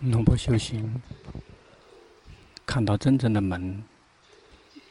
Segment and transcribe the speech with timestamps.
[0.00, 1.02] 龙婆修行，
[2.64, 3.84] 看到真正的门，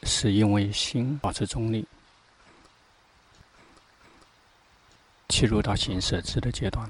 [0.04, 1.84] 是因为心保持中立，
[5.28, 6.88] 切入到行舍支的阶段。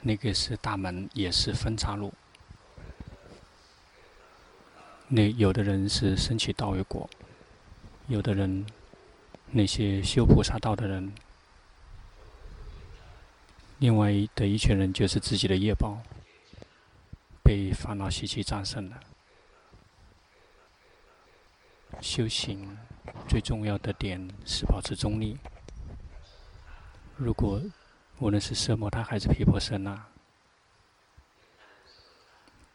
[0.00, 2.12] 那个是大门，也是分岔路。
[5.06, 7.08] 那有的人是升起道为果，
[8.08, 8.66] 有的人，
[9.52, 11.12] 那些修菩萨道的人。
[13.78, 15.98] 另外的一群人就是自己的业报，
[17.42, 19.00] 被烦恼习气战胜了。
[22.00, 22.76] 修行
[23.28, 25.36] 最重要的点是保持中立。
[27.16, 27.60] 如果
[28.18, 30.04] 无论是奢摩他还是毗婆舍那，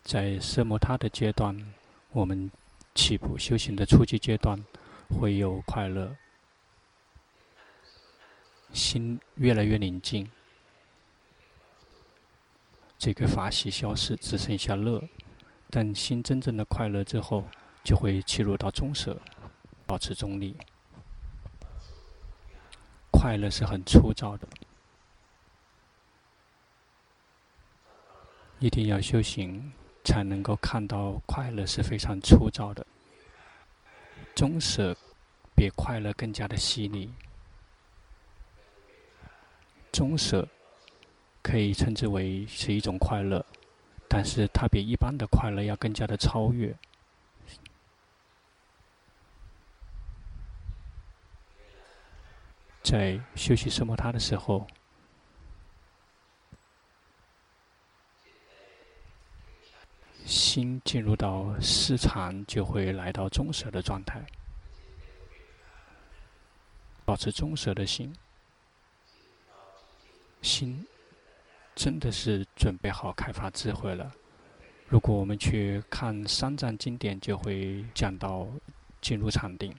[0.04, 1.74] 在奢摩他的阶段，
[2.12, 2.52] 我们
[2.94, 4.64] 起步修行的初级阶段
[5.10, 6.16] 会有快乐，
[8.74, 10.30] 心越来越宁静。
[13.00, 15.02] 这个法喜消失，只剩下乐。
[15.72, 17.46] 但心真正的快乐之后，
[17.82, 19.18] 就会切入到中舍，
[19.86, 20.58] 保持中立。
[23.10, 24.48] 快乐是很粗糙的，
[28.60, 29.72] 一定要修行
[30.04, 32.86] 才能够看到快乐是非常粗糙的。
[34.36, 34.94] 中舍
[35.56, 37.14] 比快乐更加的细腻，
[39.92, 40.46] 中舍。
[41.50, 43.44] 可以称之为是一种快乐，
[44.08, 46.78] 但是它比一般的快乐要更加的超越。
[52.84, 54.68] 在修习奢摩他的时候，
[60.24, 64.24] 心进入到思禅，就会来到中舍的状态，
[67.06, 68.16] 保持中舍的心，
[70.44, 70.86] 心。
[71.80, 74.12] 真的是准备好开发智慧了。
[74.90, 78.46] 如果我们去看三藏经典，就会讲到
[79.00, 79.74] 进入禅定。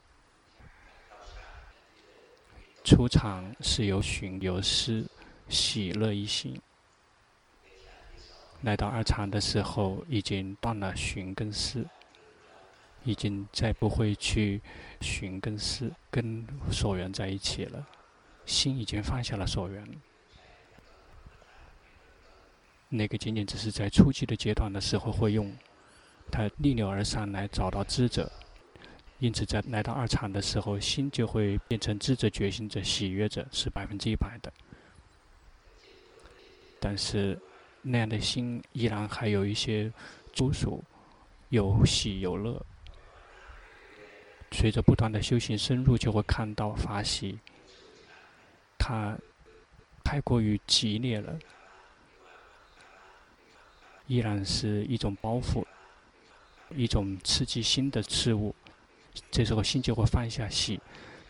[2.83, 5.07] 初禅是由寻有思，
[5.51, 6.59] 喜乐一心。
[8.63, 11.85] 来到二禅的时候，已经断了寻跟思，
[13.05, 14.63] 已经再不会去
[15.03, 17.87] 寻跟思跟所缘在一起了，
[18.47, 19.87] 心已经放下了所缘。
[22.93, 25.51] 那个仅仅只是在初期的阶段的时候会用，
[26.31, 28.31] 它逆流而上来找到知者，
[29.21, 34.53] 因此在来到二禅的时候，心就会变成知者、觉醒者、喜悦者，是百分之一百的。
[36.81, 37.39] 但是
[37.81, 39.93] 那样的心依然还有一些
[40.33, 40.83] 诸属，
[41.51, 42.61] 有喜有乐。
[44.51, 47.39] 随着不断的修行深入，就会看到法喜，
[48.77, 49.17] 它
[50.03, 51.39] 太过于激烈了。
[54.11, 55.65] 依然是一种包袱，
[56.75, 58.53] 一种刺激心的事物。
[59.31, 60.81] 这时候心就会放下喜，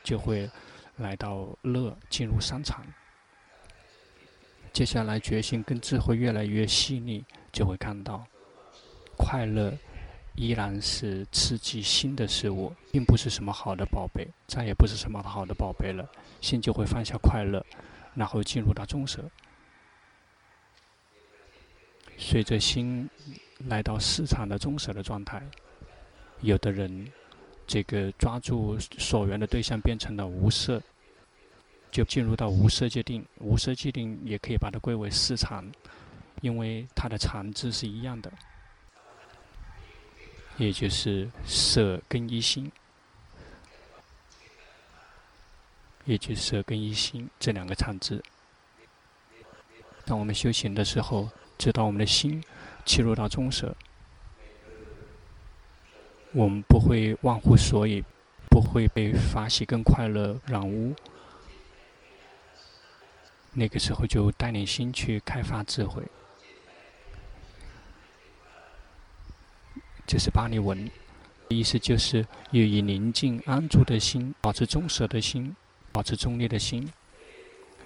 [0.03, 0.49] 就会
[0.97, 2.83] 来到乐，进入三场。
[4.73, 8.25] 接下来决心跟智慧越来越细腻，就会看到
[9.15, 9.77] 快乐
[10.35, 16.11] 依然是刺激心的事物，并不是什么好的宝贝，再也不是什么好的宝贝了。
[16.41, 17.63] 心就会放下快乐，
[18.15, 19.23] 然后进入到中舍。
[22.23, 23.09] 随着心
[23.67, 25.43] 来到四禅的中舍的状态，
[26.43, 27.11] 有的人
[27.67, 30.81] 这个抓住所缘的对象变成了无色，
[31.91, 33.25] 就进入到无色界定。
[33.39, 35.65] 无色界定也可以把它归为四禅，
[36.43, 38.31] 因为它的禅字是一样的，
[40.59, 42.71] 也就是色跟一心，
[46.05, 48.23] 也就是色跟一心这两个禅字。
[50.05, 51.27] 当我们修行的时候。
[51.61, 52.43] 直到我们的心
[52.87, 53.77] 切入到中舍，
[56.33, 58.03] 我们不会忘乎所以，
[58.49, 60.95] 不会被法喜跟快乐染污。
[63.53, 66.03] 那个时候就带领心去开发智慧，
[70.07, 70.91] 这是巴利文，
[71.49, 75.55] 意思就是要以宁静安住的心，保持中舍的心，
[75.93, 76.91] 保持中立的心，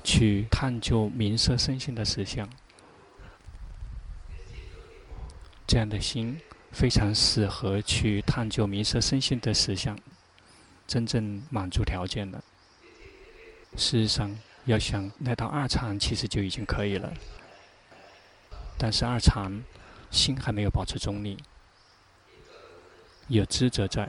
[0.04, 2.48] 去探究名色身心的实相。
[5.66, 6.40] 这样的心
[6.72, 9.98] 非常适合去探究名色身心的实相，
[10.86, 12.42] 真正满足条件了。
[13.76, 17.12] 事实上，要想来到二禅，其实就已经可以了。
[18.78, 19.62] 但是二禅
[20.10, 21.38] 心还没有保持中立，
[23.28, 24.08] 有知者在，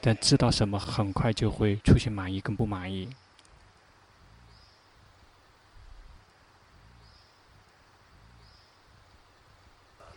[0.00, 3.08] 但知道什么，很快就会出现满意跟不满意。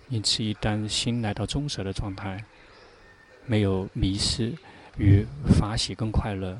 [0.09, 2.43] 因此，一旦心来到中舍的状态，
[3.45, 4.57] 没有迷失
[4.97, 5.25] 与
[5.59, 6.57] 法喜跟快乐，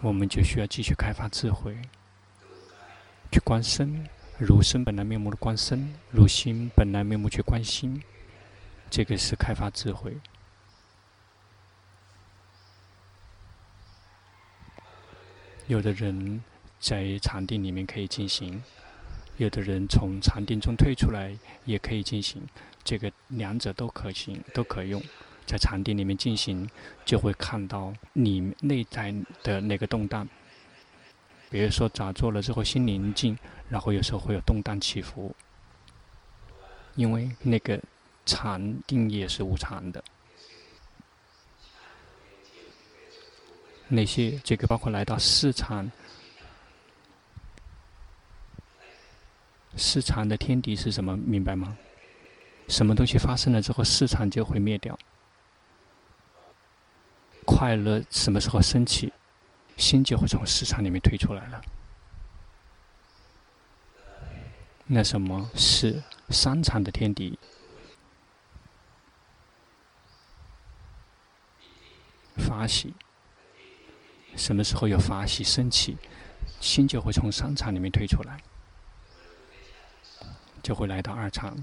[0.00, 1.76] 我们就需要继续开发智慧，
[3.32, 4.06] 去观身，
[4.38, 8.00] 如身本来面目的观身，如心本来面目去观心，
[8.88, 10.16] 这个是开发智慧。
[15.66, 16.42] 有的人
[16.78, 18.62] 在禅定里面可以进行。
[19.38, 22.42] 有的人从禅定中退出来也可以进行，
[22.84, 25.02] 这个两者都可行，都可用。
[25.46, 26.68] 在禅定里面进行，
[27.04, 29.12] 就会看到你内在
[29.42, 30.28] 的那个动荡。
[31.50, 33.36] 比如说打坐了之后心宁静，
[33.68, 35.34] 然后有时候会有动荡起伏，
[36.94, 37.80] 因为那个
[38.24, 40.04] 禅定也是无常的。
[43.88, 45.90] 那些这个包括来到四禅。
[49.76, 51.16] 市场的天敌是什么？
[51.16, 51.76] 明白吗？
[52.68, 54.98] 什么东西发生了之后，市场就会灭掉。
[57.44, 59.12] 快乐什么时候升起，
[59.76, 61.60] 心就会从市场里面退出来了。
[64.86, 67.38] 那什么是三场的天敌？
[72.36, 72.94] 法喜。
[74.36, 75.96] 什么时候有法喜升起，
[76.60, 78.40] 心就会从商场里面退出来。
[80.62, 81.54] 就会来到二禅。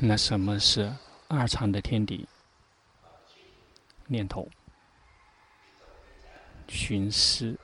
[0.00, 0.92] 那什么是
[1.28, 2.26] 二禅的天敌？
[4.06, 4.48] 念头、
[6.66, 7.58] 寻思。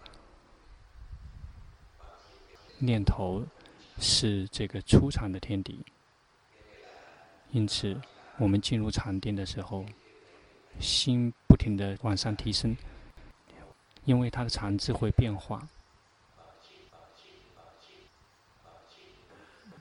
[2.78, 3.44] 念头
[3.98, 5.84] 是这个初禅的天敌。
[7.50, 8.00] 因此，
[8.36, 9.84] 我们进入禅定的时候，
[10.78, 12.76] 心不停的往上提升，
[14.04, 15.66] 因为它的禅智会变化。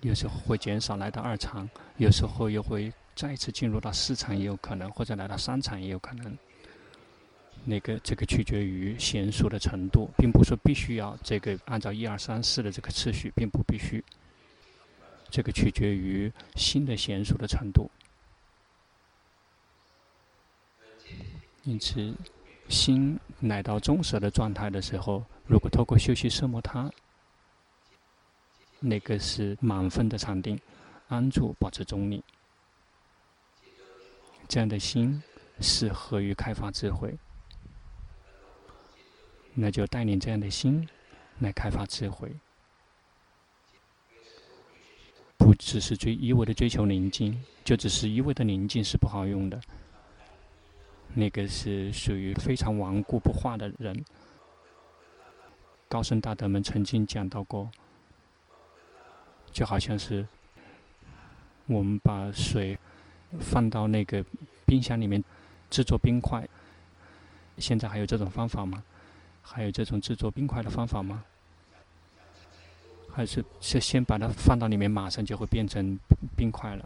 [0.01, 1.67] 有时候会减少，来到二禅；
[1.97, 6.37] 有时候又会再次进入到四禅，也有可能，或者来到三禅也有可能。
[7.65, 14.03] 那个这个取决于娴熟的程度，并不是说必须要这个按照一二三四的这个次序，并不必须。
[15.29, 17.89] 这个取决于心的娴熟的程度。
[21.63, 22.13] 因此，
[22.69, 26.89] 心来到中舍的状态的时候，如果透过休息奢摩他。
[28.79, 30.59] 那个是满分的禅定，
[31.07, 32.23] 安住保持中立，
[34.47, 35.21] 这样的心
[35.59, 37.17] 适合于开发智慧。
[39.55, 40.87] 那就带领这样的心
[41.39, 42.31] 来开发智慧，
[45.37, 49.59] 不只是追一味的追求宁静，就只是一味的宁静是不好用的。
[51.15, 54.05] 那个是属于非常顽固不化的人。
[55.87, 57.71] 高僧大德们曾经讲到过。
[59.57, 60.23] 就好像是
[61.65, 62.77] 我们把水
[63.39, 64.23] 放到那个
[64.67, 65.23] 冰箱里面
[65.67, 66.47] 制作冰块。
[67.57, 68.83] 现在还有这种方法吗？
[69.41, 71.25] 还有这种制作冰块的方法吗？
[73.11, 75.97] 还是是先把它放到里面，马上就会变成
[76.35, 76.85] 冰块了？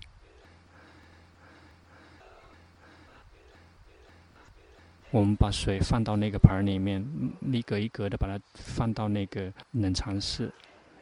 [5.09, 7.05] 我们把水放到那个盆里面，
[7.51, 10.49] 一格一格的把它放到那个冷藏室。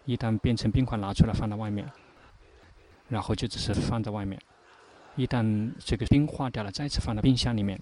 [0.05, 1.89] 一旦变成冰块，拿出来放到外面，
[3.07, 4.41] 然后就只是放在外面。
[5.15, 7.79] 一旦这个冰化掉了，再次放到冰箱里面，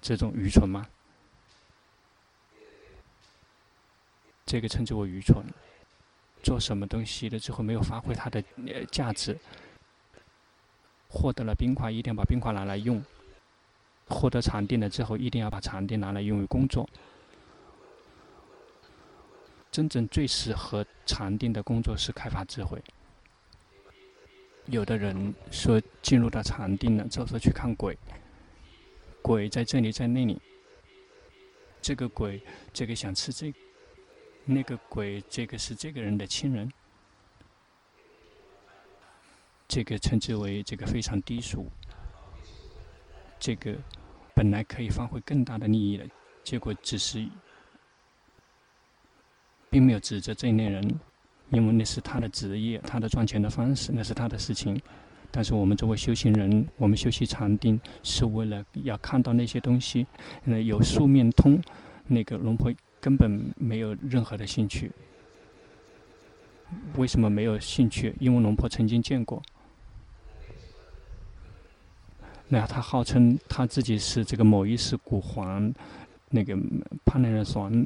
[0.00, 0.86] 这种愚蠢吗？
[4.46, 5.44] 这个称之为愚蠢。
[6.42, 8.44] 做什么东西了之后没有发挥它的
[8.92, 9.34] 价值，
[11.08, 13.00] 获得了冰块，一定要把冰块拿来用；
[14.06, 16.86] 获得禅定了之后，一定要把禅定拿来用于工作。
[19.74, 22.80] 真正最适合禅定的工作是开发智慧。
[24.66, 27.98] 有的人说进入到禅定了，之后去看鬼，
[29.20, 30.40] 鬼在这里，在那里。
[31.82, 32.40] 这个鬼，
[32.72, 33.58] 这个想吃这个，
[34.44, 36.72] 那个鬼，这个是这个人的亲人。
[39.66, 41.68] 这个称之为这个非常低俗。
[43.40, 43.76] 这个
[44.36, 46.08] 本来可以发挥更大的利益的，
[46.44, 47.28] 结果只是。
[49.74, 51.00] 并没有指责这一类人，
[51.50, 54.80] 因为那是他的职业，他的赚钱的方式，那是他的事情。
[55.32, 60.06] 但是我们作为修行人，我们修习禅定是为了要看到那些东西。
[60.44, 61.60] 那有宿命通，
[62.06, 64.92] 那个龙婆根本没有任何的兴趣。
[66.96, 68.14] 为什么没有兴趣？
[68.20, 69.42] 因为龙婆曾经见过。
[72.46, 75.74] 那他号称他自己是这个某一世古皇，
[76.30, 76.56] 那个
[77.04, 77.84] 帕内人爽。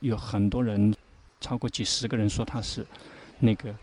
[0.00, 0.94] 有很多人，
[1.40, 2.86] 超过几十个人说他是
[3.38, 3.74] 那个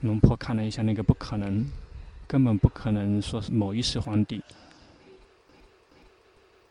[0.00, 1.64] 龙婆看了一下，那个不可能，
[2.26, 4.42] 根本不可能说是某一世皇帝，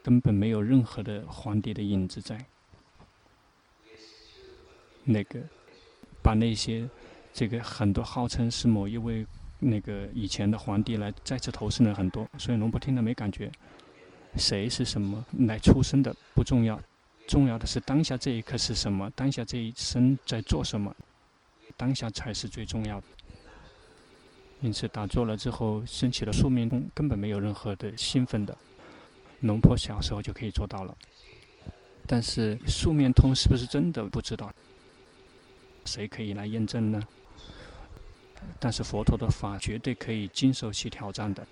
[0.04, 2.44] 根本没有任何的皇帝的影子在。
[5.04, 5.40] 那个
[6.24, 6.90] 把那些
[7.32, 9.26] 这个很多号称是某一位
[9.60, 13.52] 那个以前的皇帝来再次投生了很多，所以龙婆听了没感觉。
[14.36, 16.82] 谁是什么来出生的不重要，
[17.28, 20.96] 重要的是当下这一刻是什么，当下这一生在做什么，
[21.76, 23.08] 当下才是最重要的。
[24.62, 28.58] 因此打坐了之后，升起了宿命通，根本没有任何的兴奋的。
[29.42, 30.96] 龙婆小时候就可以做到了，
[32.08, 34.52] 但是宿命通是不是真的不知道，
[35.86, 37.02] 谁可以来验证呢？
[38.60, 41.46] 但是佛陀的法绝对可以经受起挑战的。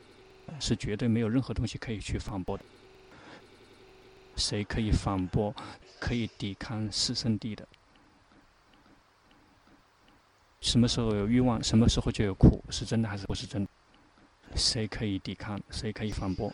[0.59, 2.63] 是绝对没有任何东西可以去反驳的。
[4.35, 5.53] 谁可以反驳？
[5.99, 7.67] 可以抵抗四圣谛的？
[10.61, 13.69] 什么时候有欲望，什么时候就有苦，是真的还是不是真的？
[14.55, 15.59] 谁可以抵抗？
[15.69, 16.53] 谁可以反驳？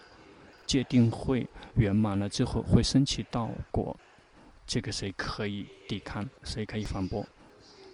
[0.65, 3.97] 界定会圆满了之后会升起道果，
[4.67, 6.27] 这个谁可以抵抗？
[6.43, 7.25] 谁可以反驳？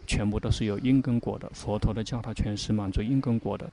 [0.07, 1.49] 全部都是有因跟果的。
[1.53, 3.71] 佛陀的教导全是满足因跟果的。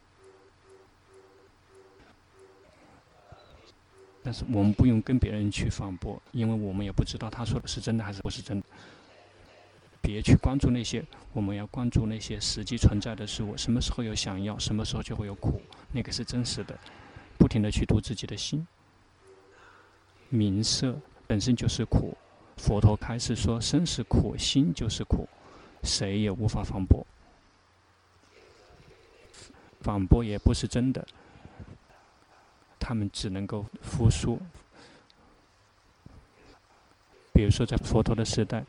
[4.52, 8.66] 我们不用跟别人去反驳，因为我们也不知道他说的是真的还是不是真的。
[10.00, 13.56] 别去关注那些，我们要关注那些实际存在的事物。
[13.56, 15.60] 什么时候有想要，什么时候就会有苦，
[15.92, 16.76] 那个是真实的。
[17.38, 18.66] 不停地去读自己的心。
[20.28, 22.16] 名色本身就是苦，
[22.56, 25.28] 佛陀开始说身是苦，心就是苦，
[25.84, 27.06] 谁也无法反驳。
[29.80, 31.06] 反驳也不是真的。
[32.82, 34.40] 他们只能够复述。
[37.32, 38.64] 比如说，在佛陀的时代，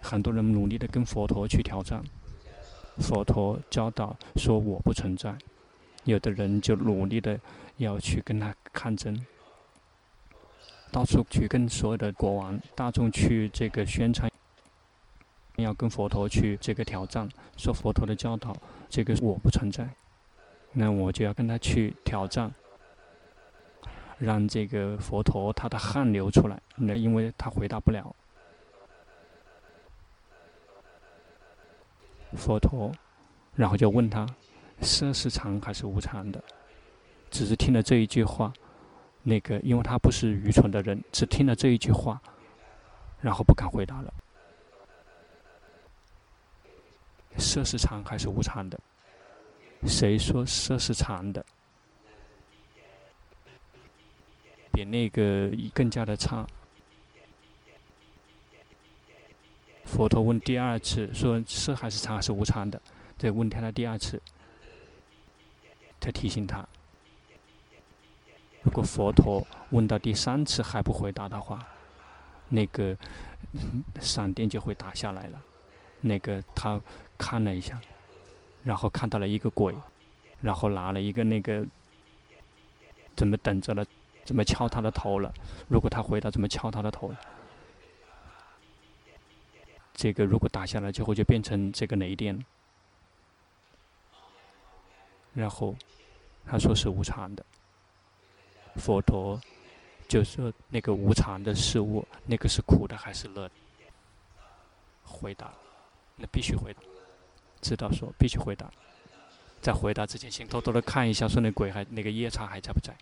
[0.00, 2.02] 很多人努力的跟佛陀去挑战，
[2.96, 5.36] 佛陀教导说我不存在，
[6.04, 7.38] 有的人就努力的
[7.76, 9.24] 要去跟他抗争，
[10.90, 14.30] 到处去跟所有的国王、大众去这个宣传，
[15.56, 18.56] 要跟佛陀去这个挑战，说佛陀的教导
[18.88, 19.88] 这个我不存在，
[20.72, 22.52] 那我就要跟他去挑战。
[24.18, 28.14] 让这个佛陀他的汗流出来，那因为他回答不了。
[32.34, 32.92] 佛陀，
[33.54, 34.26] 然后就问他：
[34.80, 36.42] 色是常还是无常的？
[37.30, 38.52] 只是听了这一句话，
[39.22, 42.20] 那个因为他不是愚蠢的人，只听了这一句话，
[43.20, 44.12] 然后不敢回答了。
[47.38, 48.78] 色是常还是无常的？
[49.86, 51.44] 谁说色是常的？
[54.76, 56.46] 比那个更加的差。
[59.86, 62.78] 佛陀问第二次，说是还是常还是无常的？
[63.16, 64.20] 再问他的第二次，
[65.98, 66.62] 他提醒他，
[68.60, 71.66] 如果佛陀问到第三次还不回答的话，
[72.50, 72.94] 那个
[73.98, 75.42] 闪电就会打下来了。
[76.02, 76.78] 那个他
[77.16, 77.80] 看了一下，
[78.62, 79.74] 然后看到了一个鬼，
[80.42, 81.64] 然后拿了一个那个，
[83.16, 83.82] 怎么等着了？
[84.26, 85.32] 怎么敲他的头了？
[85.68, 87.14] 如果他回答怎么敲他的头？
[89.94, 92.38] 这个如果打下来之后就变成这个雷电。
[95.32, 95.74] 然后
[96.44, 97.44] 他说是无常的。
[98.74, 99.40] 佛陀
[100.08, 103.54] 就说那个无常的事物，那个是苦的还是乐的？
[105.04, 105.52] 回答，
[106.16, 106.80] 那必须回答。
[107.62, 108.70] 知道说必须回答。
[109.62, 112.94] 在回答之前，先偷偷的看一下，说那鬼还那个夜叉还在不在？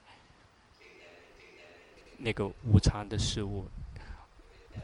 [2.19, 3.67] 那个无常的事物，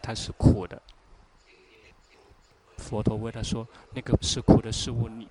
[0.02, 0.80] 它是苦的。
[2.78, 5.28] 佛陀为他说：“那个是苦的事物，你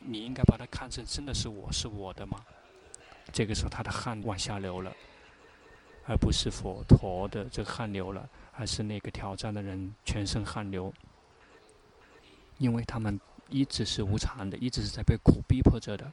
[0.00, 2.44] 你应该把它看成真的是我是我的吗？”
[3.32, 4.92] 这个时候他的汗往下流了，
[6.06, 10.92] 而不是佛陀的这个汗流了，而是那个挑战的人全身汗流，
[12.58, 16.12] 因为他们一直是无常的，一直是在被苦逼迫着的，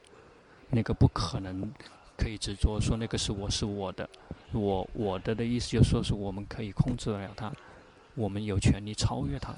[0.70, 1.72] 那个不可能。
[2.16, 4.08] 可以执着说那个是我是我的，
[4.52, 7.52] 我我的的意思就说是我们可以控制得了它，
[8.14, 9.54] 我们有权利超越它，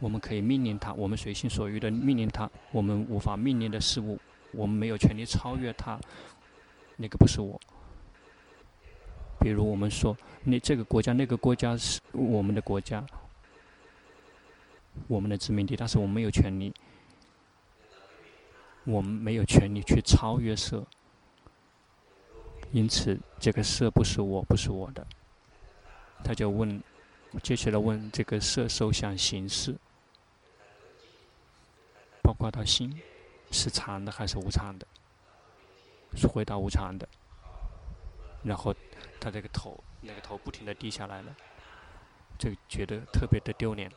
[0.00, 4.18] 我们可以命令它，我们随心所欲的命令它，我们无法命令的事物，
[4.52, 5.98] 我们没有权利超越它，
[6.96, 7.58] 那个不是我。
[9.38, 13.02] 比如我们说，那这个国家那个国家是我们的国家，
[15.06, 16.72] 我们的殖民地，但是我们没有权利，
[18.84, 20.84] 我们没有权利去超越色。
[22.72, 25.06] 因此，这个色不是我，不是我的。
[26.22, 26.82] 他就问，
[27.42, 29.74] 接下来问这个色受想行识，
[32.22, 33.00] 包括他心，
[33.50, 34.86] 是常的还是无常的？
[36.14, 37.08] 是回答无常的。
[38.44, 38.74] 然后
[39.20, 41.36] 他这个头，那个头不停地低下来了，
[42.38, 43.90] 就觉得特别的丢脸。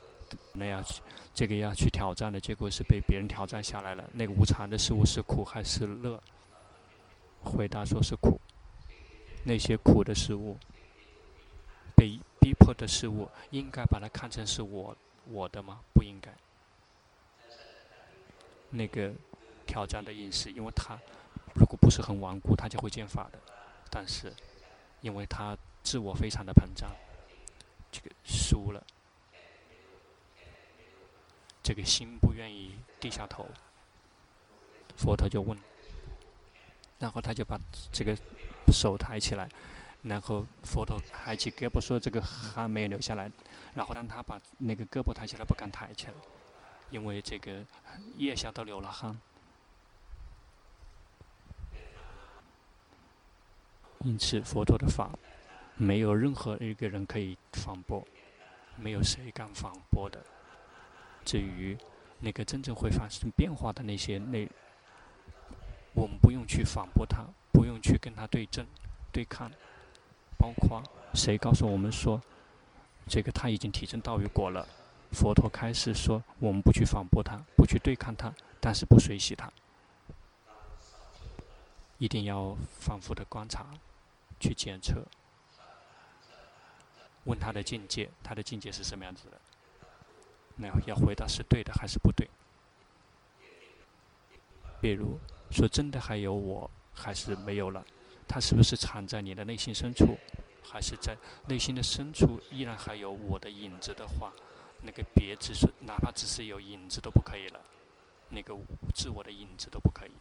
[0.52, 1.02] 那要去
[1.34, 4.04] 这个要去挑战的结果是被别人挑战下来了。
[4.14, 6.20] 那个无常的事物是苦还是乐？
[7.44, 8.40] 回答说是苦。
[9.44, 10.58] 那些苦的事物，
[11.96, 14.96] 被逼迫的事物，应该把它看成是我
[15.26, 15.80] 我的吗？
[15.94, 16.34] 不应该。
[18.70, 19.14] 那个
[19.68, 20.98] 挑战的意思，因为他
[21.54, 23.40] 如果不是很顽固，他就会见法的。
[23.90, 24.34] 但是，
[25.02, 26.90] 因为他自我非常的膨胀，
[27.92, 28.84] 这个输了。
[31.62, 33.48] 这个心不愿意低下头，
[34.98, 35.58] 佛陀就问，
[37.00, 37.58] 然后他就把
[37.92, 38.18] 这个
[38.72, 39.50] 手抬起来，
[40.04, 43.32] 然后佛陀抬起胳膊说：“这个汗没有流下来。”
[43.76, 46.14] 然后让他把那个胳膊抬起来，不敢抬起来，
[46.92, 47.66] 因为这个
[48.18, 49.20] 腋下都流了汗。
[54.06, 55.10] 因此，佛陀的法
[55.76, 58.06] 没有任何一个人可以反驳，
[58.76, 60.24] 没有谁敢反驳的。
[61.26, 61.78] 至于
[62.20, 64.48] 那个真正会发生变化的那些内，
[65.94, 67.26] 我们不用去反驳他，
[67.64, 68.68] 不用去跟他对证、
[69.10, 69.50] 对抗。
[70.38, 72.22] 包括谁告诉我们说，
[73.08, 74.68] 这个他已经体证道与果了？
[75.14, 79.50] 佛陀开始说，我们不去反驳他，不去对抗他，但是不随喜他，
[82.00, 83.66] 一定要反复的观察，
[84.42, 85.02] 去检测，
[87.24, 89.40] 问他的境界，他的境界是什么样子的？
[90.58, 92.30] 那要回答是对的还是不对？
[94.82, 95.18] 比如
[95.50, 97.84] 说，真的还有我，还是没有了？
[98.28, 100.18] 它是不是藏在你的内心深处？
[100.64, 101.16] 还是在
[101.48, 104.32] 内心的深处依然还有我的影子的话，
[104.82, 107.60] 那个别只是哪怕只是有影子都不可以了，
[108.30, 108.56] 那个
[108.96, 110.12] 自我的影子都不可以。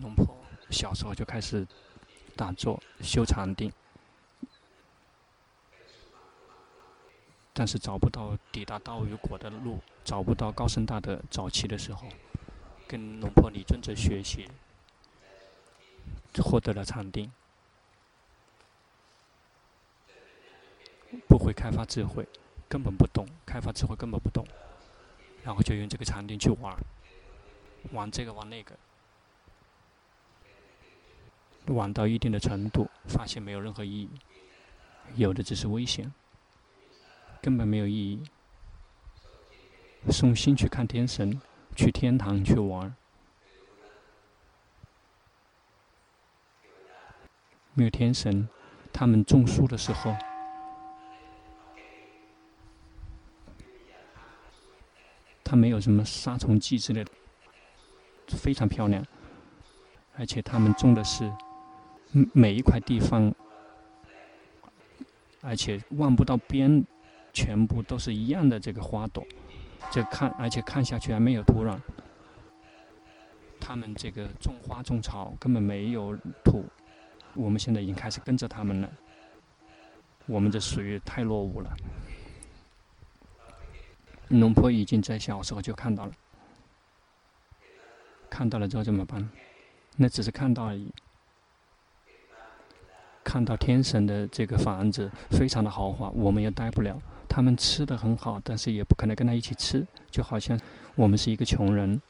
[0.00, 0.38] 龙婆
[0.70, 1.66] 小时候就开始
[2.36, 3.70] 打坐修禅定。
[7.52, 12.06] 但是找不到抵达道与果的路，找不到高僧大德早期的时候，
[12.90, 14.48] 跟龙婆李尊者学习，
[16.42, 17.30] 获得了禅定，
[21.28, 22.26] 不会开发智慧，
[22.68, 24.44] 根本不懂开发智慧，根本不懂，
[25.44, 26.76] 然后就用这个禅定去玩，
[27.92, 28.76] 玩这个玩那个，
[31.66, 34.10] 玩到一定的程度，发现没有任何意义，
[35.14, 36.12] 有的只是危险。
[37.40, 38.20] 根本没有意义。
[40.10, 41.40] 送心去看天神，
[41.74, 42.94] 去天堂去玩，
[47.74, 48.48] 没有天神，
[48.92, 50.14] 他们种树的时候，
[55.42, 57.10] 他没有什么杀虫剂之类的，
[58.28, 59.04] 非常漂亮。
[60.16, 61.32] 而且他们种的是
[62.32, 63.34] 每一块地方，
[65.40, 66.84] 而且望不到边。
[67.32, 69.24] 全部都是一样的这个花朵，
[69.90, 71.78] 这看而且看下去还没有土壤。
[73.60, 76.64] 他们这个种花种草根本没有土，
[77.34, 78.90] 我们现在已经开始跟着他们了。
[80.26, 81.70] 我们这属于太落伍了。
[84.28, 86.12] 农坡已经在小时候就看到了，
[88.28, 89.28] 看到了之后怎么办？
[89.96, 90.92] 那只是看到而已。
[93.22, 97.00] 看到天神的这个房子非常的豪华，我们也待不了。
[97.30, 100.58] 他们吃的很好，但是也不可能跟他一起吃，就好像
[100.96, 102.02] 我们是一个穷人，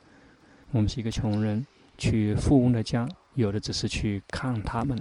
[0.71, 1.65] 我们是一个穷人
[1.99, 4.99] 去富翁的家，有的只是去看他们，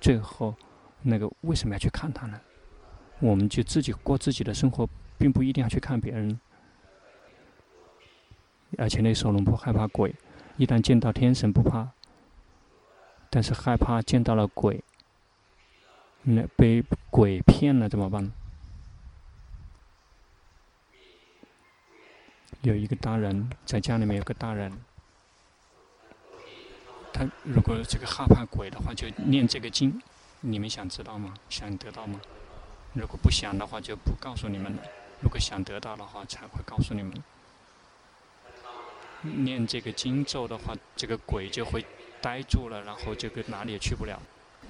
[0.00, 0.54] 最后
[1.02, 2.40] 那个为什么要去看他呢？
[3.18, 6.38] 我们就自己过自己的生活，并不一定要去看别人。
[8.78, 10.14] 而且那时候龙婆害怕鬼，
[10.56, 11.88] 一旦见到天神不怕，
[13.30, 14.80] 但是害怕见到了鬼，
[16.22, 18.30] 那被鬼骗了怎么办？
[22.64, 24.72] 有一个大人在家里面，有个大人，
[27.12, 30.00] 他如果这个害怕鬼的话，就念这个经。
[30.40, 31.34] 你们想知道吗？
[31.50, 32.18] 想得到吗？
[32.94, 34.82] 如果不想的话，就不告诉你们了。
[35.20, 37.12] 如果想得到的话，才会告诉你们。
[39.20, 41.84] 念这个经咒的话，这个鬼就会
[42.22, 44.18] 呆住了，然后这个哪里也去不了，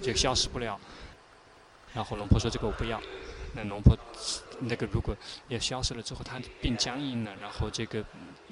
[0.02, 0.80] 就消失不了。
[1.92, 3.00] 然后龙婆说：“这个我不要。”
[3.54, 3.96] 那龙婆。
[4.60, 5.16] 那个如果
[5.48, 8.04] 也消失了之后，他变僵硬了，然后这个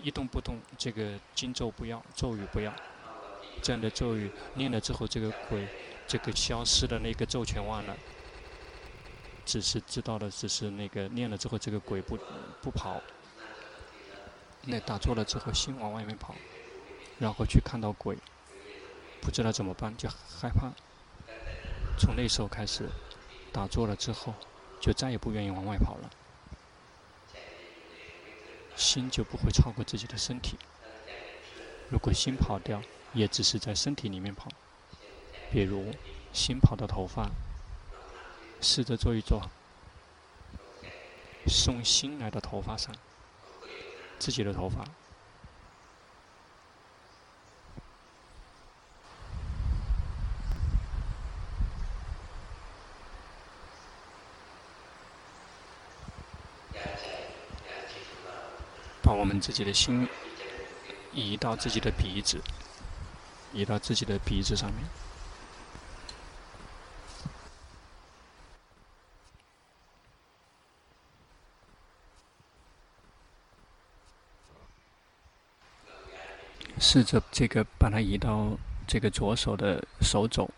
[0.03, 2.75] 一动不动，这个经咒不要，咒语不要，
[3.63, 5.67] 这样的咒语念了之后，这个鬼
[6.09, 7.97] 这个消失的那个咒全忘了，
[9.47, 12.19] 只是知道的只是那个念了之后，这个鬼不
[12.61, 13.01] 不跑。
[14.63, 16.35] 那打坐了之后，心往外面跑，
[17.21, 18.19] 然后去看到鬼，
[19.21, 20.73] 不知道怎么办，就害怕。
[21.97, 22.89] 从那时候开始，
[23.53, 24.35] 打坐了之后，
[24.83, 26.11] 就再也不愿意往外跑了。
[28.75, 30.59] 心就不会超过自己的身体。
[31.89, 34.49] 如果心跑掉，也只是在身体里面跑。
[35.53, 35.93] 比如，
[36.33, 37.31] 心跑到头发，
[38.61, 39.49] 试着做一做，
[41.47, 42.93] 送心来到头发上。
[44.19, 44.85] 自己的头发，
[59.33, 60.07] 们自己的心
[61.13, 62.41] 移到自己的鼻子，
[63.53, 64.85] 移到自己的鼻子上面。
[76.79, 80.51] 试着这个把它移到这个左手的手肘，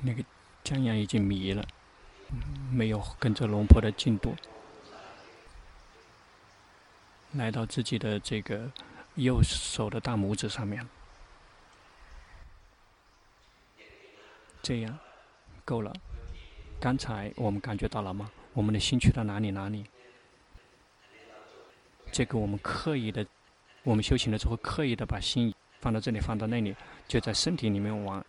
[0.00, 0.24] 那个
[0.72, 1.62] 江阳已经迷了，
[2.70, 4.34] 没有跟着龙婆的进度，
[7.32, 8.72] 来到自己的这个
[9.16, 10.88] 右手的大拇指上面。
[14.62, 14.98] 这样，
[15.62, 15.92] 够了。
[16.80, 18.30] 刚才我们感觉到了吗？
[18.54, 19.84] 我们的心去到哪里哪里？
[22.10, 23.26] 这个我们刻意的，
[23.82, 26.74] 我们修行的时候刻意的把心放到这里，放到那里，
[27.06, 28.24] 就在身体里面玩。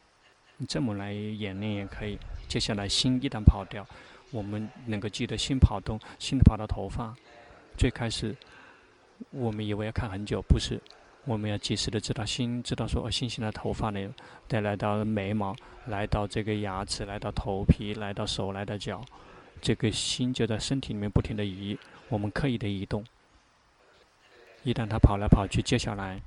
[0.68, 2.20] 这么来演练也可以。
[2.54, 3.84] 接下来心一旦跑掉，
[4.30, 7.12] 我们能够记得心跑动，心跑到头发。
[7.80, 8.36] 最开始，
[9.32, 10.80] 我们以为要看很久，不是。
[11.26, 14.14] 我们要及时的知道心，知道说哦，心行的头发呢，
[14.48, 15.56] 再来到眉毛，
[15.88, 19.04] 来到这个牙齿，来到头皮，来到手，来到脚，
[19.60, 21.76] 这个心就在身体里面不停的移，
[22.08, 23.04] 我们刻意的移动。
[24.62, 26.22] 一旦它跑来跑去，接下来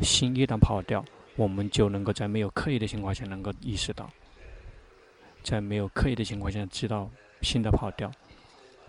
[0.00, 1.04] 心一旦跑掉，
[1.36, 4.10] 我们就能够在没有刻意的情况下能够意识到，
[5.42, 7.10] 在没有刻意的情况下知道
[7.42, 8.10] 心的跑掉。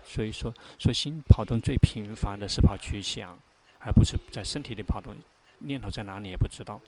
[0.04, 3.38] 所以说，说心跑动最频繁的是跑去想。
[3.86, 5.14] 而不是在身体里跑动，
[5.58, 6.80] 念头在哪里也不知道。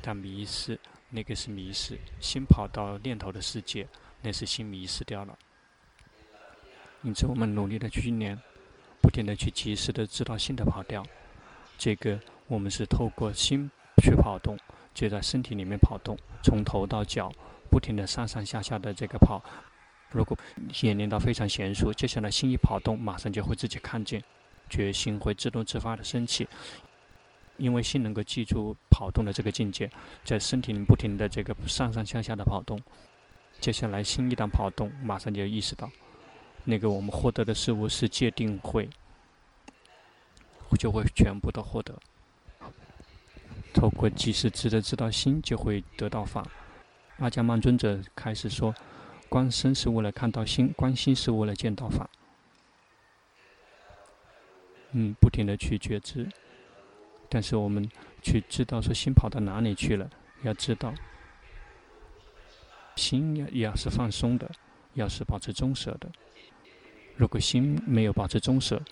[0.00, 0.78] 但迷失，
[1.10, 3.88] 那个是迷失，心跑到念头的世界，
[4.22, 5.36] 那是心迷失掉了。
[7.02, 8.40] 因此，我们努力的去训练，
[9.02, 11.04] 不停的去及时的知道心的跑掉。
[11.76, 12.16] 这个
[12.46, 13.68] 我们是透过心
[14.00, 14.56] 去跑动，
[14.94, 17.32] 就在身体里面跑动，从头到脚，
[17.74, 19.42] 不停的上上下下的这个跑。
[20.10, 20.38] 如果
[20.82, 24.22] 演练到非常娴熟，接下来心一跑动，马上就会自己看见。
[24.70, 26.46] 决心会自动自发的升起，
[27.56, 29.90] 因为心能够记住跑动的这个境界，
[30.24, 32.80] 在身体里不停的这个上上下下的跑动。
[33.58, 35.90] 接下来心一旦跑动，马上就意识到，
[36.62, 38.88] 那个我们获得的事物是界定会，
[40.78, 41.98] 就会全部都获得。
[43.72, 46.46] 透过及时知的知道心，就会得到法。
[47.18, 48.74] 阿伽曼尊者开始说：
[49.28, 52.10] 观身是为了看到心，观心是为了见到法。
[54.90, 56.28] 嗯，不停的去觉知，
[57.28, 57.88] 但是我们
[58.22, 60.10] 去知道说心跑到哪里去了，
[60.42, 60.94] 要知道，
[62.96, 64.50] 心要要是放松的，
[64.94, 66.10] 要是保持中舍的。
[67.16, 68.82] 如果心没有保持中舍，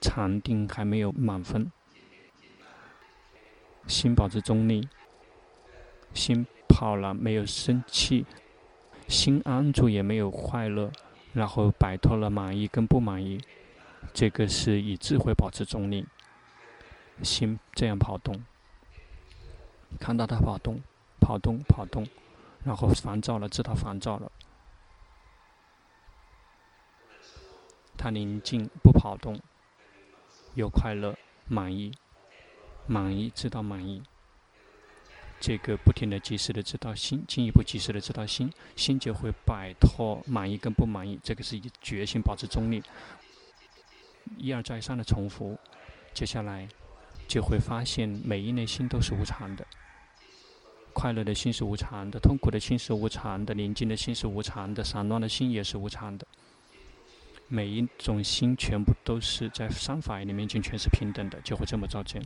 [0.00, 1.70] 禅定还没有满分，
[3.86, 4.88] 心保持中立，
[6.14, 6.46] 心
[6.78, 8.24] 好了没有生气，
[9.08, 10.92] 心安住也没有快乐，
[11.32, 13.40] 然后摆脱了满意跟不满意。
[14.14, 16.06] 这个是以智慧保持中立，
[17.24, 18.44] 心这样跑动，
[19.98, 20.80] 看到它跑动，
[21.18, 22.06] 跑动，跑动，
[22.62, 24.30] 然后烦躁了，知道烦躁了，
[27.96, 29.36] 它宁静不跑动，
[30.54, 31.16] 有快乐，
[31.48, 31.90] 满意，
[32.86, 34.00] 满意知道满意，
[35.40, 42.82] 这个不停的及时的知道心，进一步及时的知道心，心就会摆脱满意跟不满意，这个是以决心保持中立。
[44.36, 45.56] 一而再三的重复，
[46.12, 46.68] 接下来
[47.26, 49.64] 就会发现每一内心都是无常的。
[50.92, 56.26] 快乐的心是无常的，痛苦的心是无常的，宁静的心是无常的，散乱的心也是无常的。
[57.46, 62.20] 每一种心全部都是在三法里面就全是平等的，就会这么照见。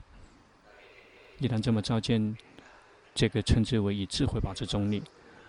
[1.38, 2.37] 一旦这么照见，
[3.14, 5.03] 这个称之为以智慧保持中立。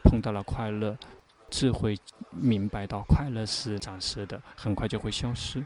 [0.03, 0.97] 碰到了快乐，
[1.49, 1.97] 智慧
[2.29, 5.63] 明白到快乐是暂时的，很快就会消失。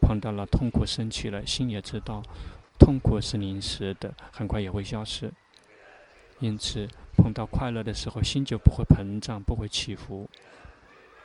[0.00, 2.22] 碰到了痛苦生气了，心也知道
[2.78, 5.32] 痛苦是临时的，很快也会消失。
[6.38, 10.28] 因此，碰到快乐的时候，心就不会膨胀，不会起伏；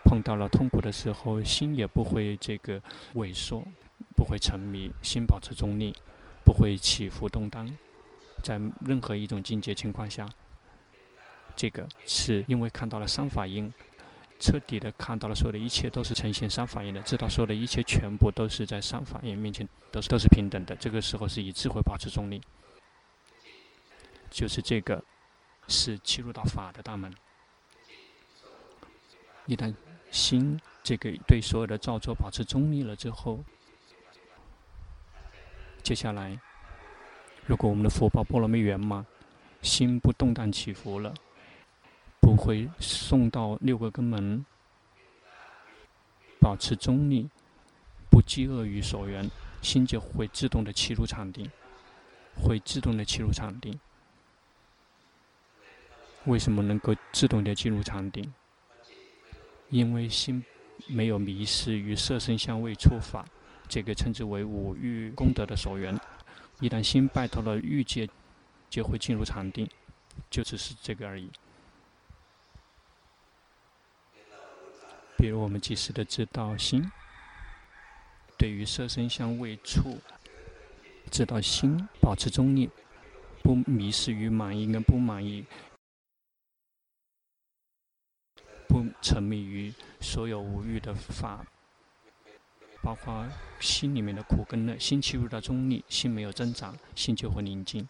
[0.04, 2.82] 碰到了痛苦的时候，心也不会这个
[3.14, 3.64] 萎缩，
[4.16, 5.96] 不会沉迷，心保持中立，
[6.44, 7.70] 不会起伏动荡。
[8.44, 10.30] 在任何一种境界情况下，
[11.56, 13.74] 这个是因为看到了三法印，
[14.40, 20.76] 彻底的看到了所有的一切都是呈现三法印的，知道所有的一切全部都是在三法印面前都是都是平等的。
[20.76, 22.42] 这个时候是以智慧保持中立。
[24.30, 25.04] 就是这个，
[25.68, 27.14] 是切入到法的大门。
[29.46, 29.74] 一旦
[30.10, 33.44] 心这个对所有的造作保持中立了之后，
[35.84, 36.40] 接下来，
[37.46, 39.06] 如果我们的福报波罗蜜圆满，
[39.62, 41.14] 心不动荡起伏了，
[42.22, 44.46] 不会送到六个根门，
[46.40, 47.30] 保持中立，
[48.10, 49.30] 不饥饿于所缘，
[49.62, 51.50] 心就会自动的契入禅定，
[52.36, 53.78] 会自动的契入禅定。
[56.26, 58.34] 为什么能够自动的进入禅定？
[59.70, 60.42] 因为心
[60.88, 63.26] 没有迷失于色声香味触法，
[63.68, 66.00] 这个称之为五欲功德的所缘。
[66.60, 68.10] 一旦心摆脱了欲界，
[68.70, 69.70] 就会进入禅定，
[70.30, 71.30] 就只是这个而已。
[75.18, 76.92] 比如我们及时的知道心，
[78.38, 79.98] 对于色身香味触，
[81.12, 82.70] 知道心保持中立，
[83.42, 85.46] 不迷失于满意跟不满意。
[88.68, 91.46] 不沉迷于所有无欲的法，
[92.84, 93.26] 包括
[93.60, 97.88] 心里面的苦跟乐，心进入到中立，心没有挣扎，心就会宁静，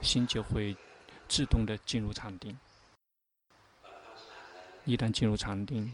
[0.00, 0.74] 心就会
[1.28, 2.58] 自动的进入禅定。
[4.86, 5.92] 一旦进入禅定，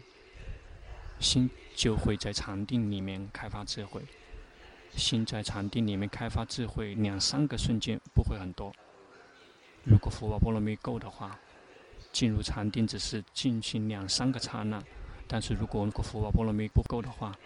[1.19, 4.01] 心就会在禅定里面开发智慧。
[4.95, 8.73] 心在禅定里面开发智慧，两三个瞬间不会很多。
[9.83, 11.37] 如果福报波罗蜜够的话。
[12.13, 14.81] 进入禅定只是进行两三个刹那，
[15.27, 17.37] 但是如果如果福报波罗蜜不够的话，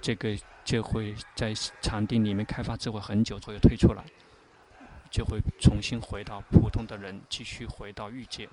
[0.00, 4.04] 这个就会在禅定里面开发智慧很久，才会退出来，
[5.10, 8.48] 就会重新回到普通的人，继续回到欲界。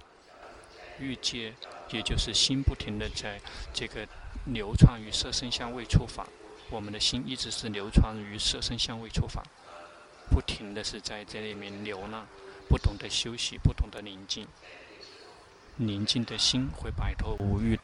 [0.97, 1.53] 欲界
[1.91, 3.37] 也就是心不停的在
[3.73, 4.07] 这个
[4.45, 6.25] 流传于色声香味触法，
[6.69, 9.43] 我们的心一直是流传于色声香味触法，
[10.31, 12.25] 不停的是在这里面流浪，
[12.69, 14.47] 不懂得休息，不懂得宁静。
[15.75, 17.77] 宁静的心会摆脱无欲，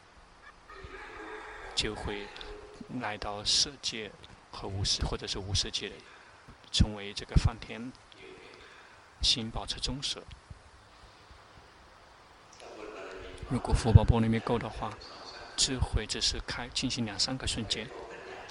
[1.74, 2.26] 就会
[3.00, 4.10] 来到色界
[4.50, 5.94] 和无色，或者是无色界的，
[6.70, 7.92] 成为这个梵天。
[9.22, 10.20] 心保持中舍。
[13.48, 14.92] 如果福报波罗蜜够的话，
[15.56, 17.88] 智慧只是开进行两三个瞬间。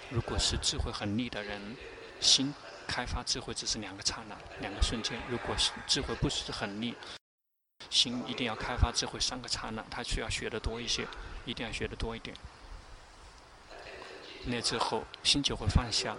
[0.10, 1.76] 如果是智慧很利的人，
[2.22, 2.54] 心
[2.88, 5.20] 开发智慧只是两个刹那、两个瞬间。
[5.30, 6.96] 如果是智慧不是很利。
[7.90, 11.06] 心一定要开发智慧，三个刹那，他需要学得多一些，
[11.46, 12.38] 一定要学得多一点。
[14.46, 16.16] 那之后，心就会放下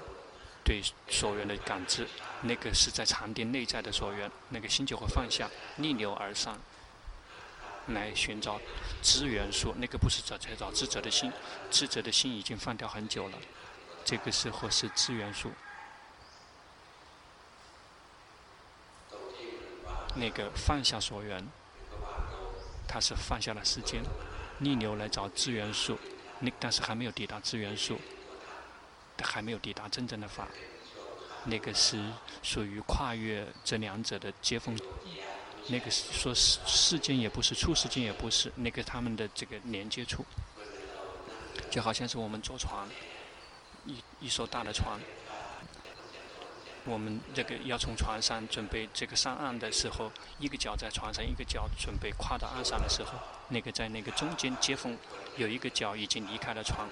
[0.64, 2.06] 对所缘的感知，
[2.42, 6.58] 那个是在禅定内在的所缘，那个心就会放下，逆流而上，
[7.88, 8.60] 来寻找
[9.02, 9.74] 资源数。
[9.78, 11.32] 那个不是找在找智者的心，
[11.70, 13.38] 智者的心已经放掉很久了，
[14.04, 15.50] 这个时候是资源数。
[20.14, 21.46] 那个放下所缘。
[22.86, 24.02] 他是放下了时间，
[24.58, 25.98] 逆流来找资源数，
[26.44, 27.98] 那但是还没有抵达资源数，
[29.22, 30.48] 还没有抵达真正的法，
[31.44, 32.02] 那个是
[32.42, 34.76] 属于跨越这两者的接缝，
[35.68, 40.24] 那个说世世间也不是，处世间也不是，那个他们的这个连接处，
[41.70, 42.88] 就好像是我们坐船，
[43.86, 44.98] 一一艘大的船。
[46.84, 53.12] 我们这个要从船上准备这个上岸的时候，一个脚在船上，一个脚准备跨到岸上的时候，
[53.48, 54.98] 那个在那个中间接缝，
[55.36, 56.88] 有一个脚已经离开了船，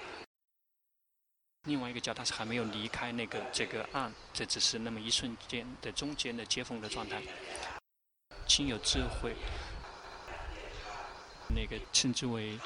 [1.63, 7.21] 另外一个脚它是还没有离开那个这个岸，这只是那么一瞬间的中间的接缝的状态。
[8.47, 9.35] 心有智慧，
[11.53, 12.57] 那个称之为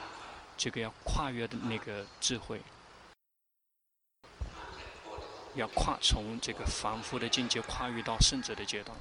[0.56, 2.62] 这个要跨越的那个智慧。
[5.56, 8.98] 要跨从这个凡夫的境界跨越到圣者的阶段，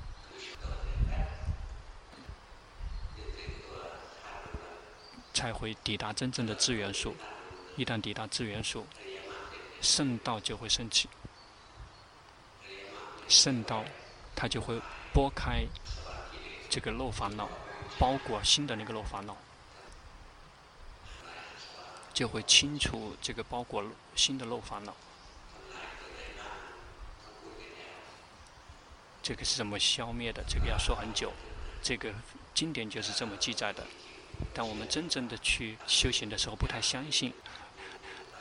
[5.32, 7.14] 才会抵达真正的资源数。
[7.76, 8.86] 一旦抵达资源数，
[9.80, 11.08] 圣道就会升起。
[13.26, 13.84] 圣道，
[14.36, 14.80] 它就会
[15.12, 15.64] 拨开
[16.70, 17.48] 这个漏烦恼，
[17.98, 19.36] 包裹新的那个漏烦恼，
[22.12, 23.82] 就会清除这个包裹
[24.14, 24.94] 新的漏烦恼。
[29.24, 30.44] 这个是怎么消灭的？
[30.46, 31.32] 这个要说很久。
[31.82, 32.12] 这个
[32.52, 33.82] 经典就是这么记载的。
[34.52, 37.32] 但我们真正的去修行的时候，不太相信，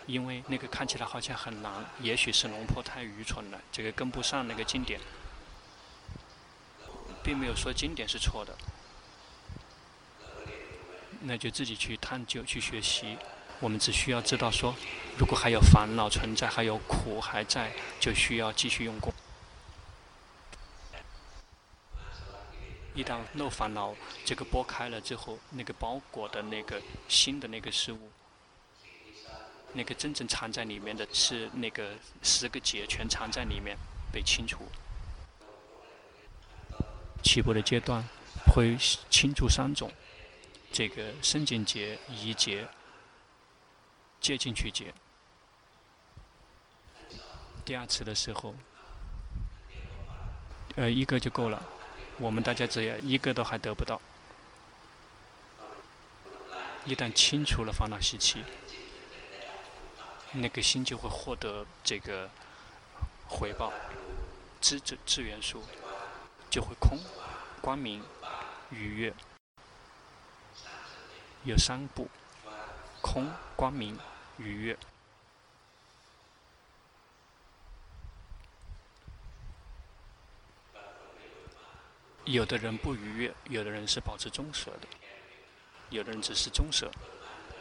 [0.08, 5.00] 因为那个看起来好像很难，也许是龙婆太愚蠢了，这个跟不上那个经典，
[7.24, 8.54] 并没有说经典是错的。
[11.22, 13.17] 那就自己去探究、去学习。
[13.62, 14.76] 我们只需要知道说，
[15.17, 19.13] 如果还有烦恼存在，还有苦还在，就需要继续用功。
[22.95, 28.12] 一旦漏烦恼这个剥开了之后，那个包裹的那个新的那个事物，
[29.73, 33.75] 那个真正藏在里面的是那个十个结全藏在里面
[34.12, 34.67] 被清除。
[37.23, 38.03] 起步的阶段
[38.53, 38.77] 会
[39.10, 39.91] 清除三种。
[40.71, 42.67] 这个生净结、疑结、
[44.19, 44.93] 戒禁取结。
[47.63, 48.56] 第二次的时候，
[50.75, 51.63] 呃，一个就够了。
[52.19, 53.99] 我们大家只要一个都还得不到。
[56.86, 58.43] 一旦清除了烦恼习气，
[60.34, 62.30] 那个心就会获得这个
[63.28, 63.71] 回报，
[64.60, 65.63] 质质质元素
[66.49, 66.99] 就会空、
[67.62, 68.04] 光明、
[68.69, 69.13] 愉悦。
[71.45, 72.10] 有三步：
[73.02, 73.97] 空、光明、
[74.38, 74.78] 愉悦。
[82.26, 84.88] 有的人不愉悦，有的人是保持中舍的，
[85.90, 86.90] 有的人只是中舍，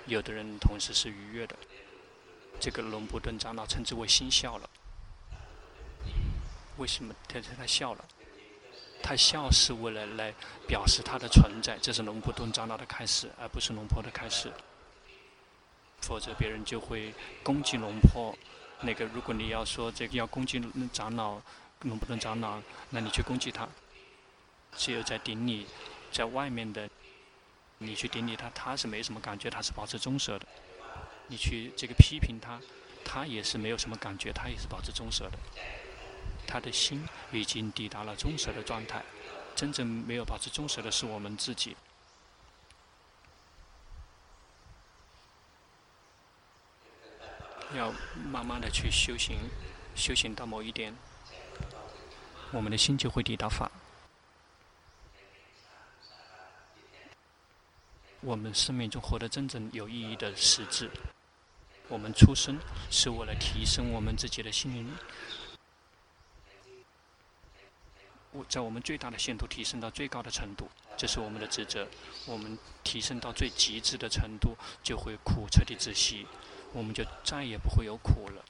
[0.07, 1.57] 有的人同时是愉悦的。
[2.61, 4.70] 这个龙布顿长老称之为“心笑了”。
[6.79, 8.05] 为什么他说他笑了？
[9.03, 10.33] 他笑是为了来
[10.68, 14.53] 表示他的存在，这是龙布顿长老的开始，而不是龙婆的开始。
[16.01, 18.33] 否则别人就会攻击龙婆。
[18.81, 21.40] 那个，如果你要说这个要攻击长老，
[21.81, 23.68] 龙布顿长老，那你去攻击他。
[24.76, 25.66] 只有在顶礼，
[26.11, 26.88] 在外面的，
[27.78, 30.46] 你去顶礼他，他是没什么感觉，他是保持中舍的。
[31.28, 32.61] 你去这个批评他，
[33.04, 35.38] 他也是没有什么感觉，他也是保持中舍的。
[36.46, 39.02] 他的心已经抵达了中舍的状态，
[39.54, 41.76] 真正没有保持中舍的是我们自己。
[47.74, 47.90] 要
[48.30, 49.38] 慢慢的去修行，
[49.94, 50.94] 修行到某一点，
[52.50, 53.70] 我们的心就会抵达法。
[58.22, 60.88] 我们生命中活得真正有意义的实质。
[61.88, 62.56] 我们出生
[62.88, 64.88] 是为了提升我们自己的心灵。
[68.48, 71.87] 在我们最大的限度提升到最高的程度，这是我们的职责。
[72.24, 76.24] 我们提升到最极致的程度，就会苦彻底窒息，
[76.72, 78.44] 我们就再也不会有苦了。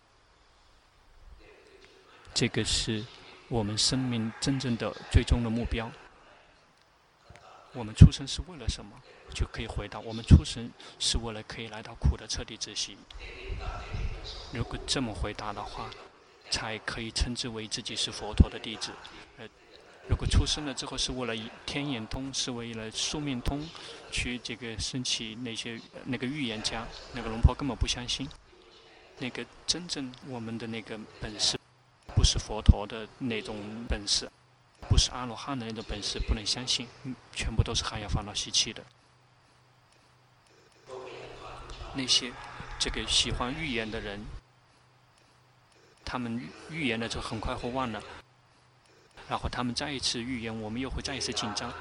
[2.35, 3.05] 这个是
[3.49, 5.91] 我们生命真正的最终的目标。
[7.73, 9.03] 我们出生是为了什么？
[9.33, 12.97] 就可以回答：我们出生是为了可以来到苦的彻底止息。
[14.53, 15.91] 如果这么回答的话，
[16.51, 18.93] 才可以称之为自己是佛陀的弟子。
[19.39, 19.49] 呃。
[20.09, 23.65] 如果出生了之后是为了天眼通，是为了宿命通，
[24.11, 28.29] 去这个升起那些那个预言家，那个龙婆根本不相信。
[29.19, 31.57] 那个真正我们的那个本事，
[32.17, 33.57] 不是佛陀的那种
[33.89, 34.29] 本事，
[34.89, 36.89] 不是阿罗汉的那种本事，不能相信，
[37.33, 38.85] 全部都是含有烦恼习气的。
[41.95, 42.33] 那些
[42.79, 44.25] 这个喜欢预言的人，
[46.05, 48.03] 他们预言了之后很快会忘了。
[49.29, 51.73] 然后他们再一次预言，我们又会再一次紧张，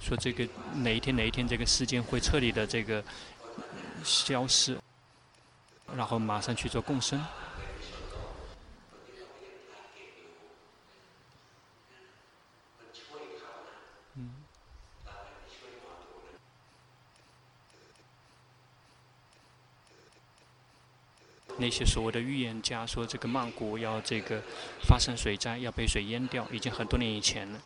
[0.00, 3.04] 说这个哪一天哪一天这个事件会彻底的这个
[4.04, 4.78] 消失，
[5.94, 7.22] 然后马上去做共生。
[21.60, 24.42] 那些所谓的预言家说，这个曼谷要这个
[24.82, 27.60] 发生水灾，要被水淹掉，已经很多年以前了，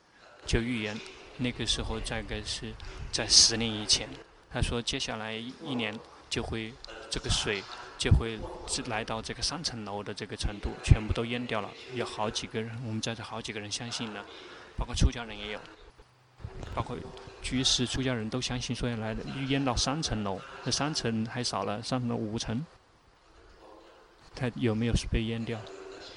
[0.45, 0.99] 就预言。
[1.37, 2.73] 那个时候大概是
[3.11, 4.09] 在十年以前，
[4.53, 6.73] 他说接下来一年就会
[7.09, 7.63] 这个水
[7.97, 8.39] 就会
[8.87, 11.71] 来到这个三层楼的这个程度，全部都淹掉了。
[11.95, 14.25] 有好几个人，我们在这好几个人相信了，
[14.77, 15.61] 包括出家人也有，
[16.75, 16.97] 包括
[17.43, 22.65] 居士、出家人都相信说要来的，淹到三层楼，那三层还少了，三层五层。
[24.35, 25.61] 他有没有被淹掉？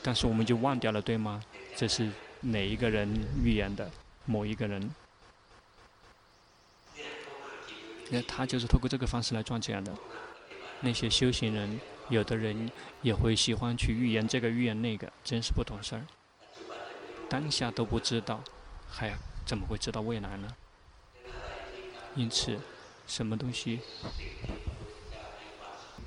[0.03, 1.41] 但是我们就忘掉了，对吗？
[1.75, 2.09] 这是
[2.41, 3.09] 哪一个人
[3.43, 3.89] 预言的？
[4.25, 4.89] 某一个人？
[8.09, 9.93] 那他就是通过这个方式来赚钱的。
[10.79, 16.05] 那些修行人，有的人也会喜欢去预言这个预言那个，真是不懂事儿。
[17.27, 18.41] 当下都不知道，
[18.89, 19.13] 还
[19.45, 20.55] 怎么会知道未来呢？
[22.15, 22.59] 因此，
[23.07, 23.79] 什么东西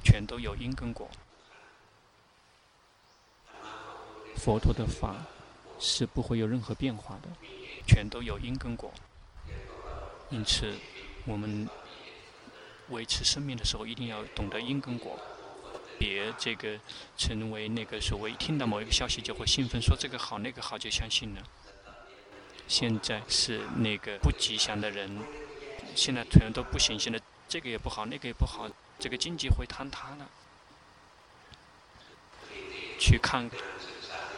[0.05, 1.11] 全都有因跟果。
[4.43, 5.16] 佛陀的法
[5.78, 7.28] 是不会有任何变化的，
[7.86, 8.91] 全都有因跟果。
[10.30, 10.72] 因此，
[11.26, 11.68] 我们
[12.88, 15.18] 维持生命的时候，一定要懂得因跟果。
[15.99, 16.80] 别这个
[17.18, 21.43] 成为那个所谓听到某一个消息就会兴奋，说这个好那个好就相信了。
[22.66, 25.18] 现在是那个不吉祥的人，
[25.95, 28.66] 现在全都不行，现在这个也不好，那个也不好，
[28.99, 30.30] 这个经济会坍塌了。
[32.99, 33.49] 去看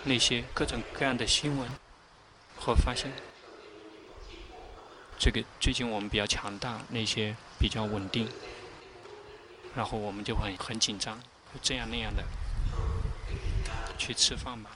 [0.05, 1.68] 那些各种各样的新闻，
[2.57, 3.11] 会发现
[5.18, 8.28] 这个最近我们比较强大，那些比较稳定，
[9.76, 11.20] 然后我们就会很紧张。
[11.62, 12.24] 这样那样的，
[13.98, 14.70] 去吃饭吧。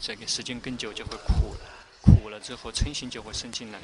[0.00, 1.60] 这个时间更久就会苦了，
[2.02, 3.78] 苦了之后嗔心就会生进来。